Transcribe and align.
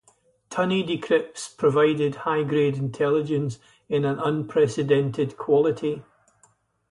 Tunny 0.49 0.83
decrypts 0.83 1.55
provided 1.55 2.15
high-grade 2.25 2.75
intelligence 2.75 3.59
in 3.87 4.03
an 4.03 4.17
unprecedented 4.17 5.37
quality. 5.37 6.01